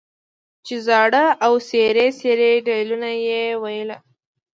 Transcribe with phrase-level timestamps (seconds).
[0.65, 3.93] چې زاړه او څیري څیري دیوالونه یې وو.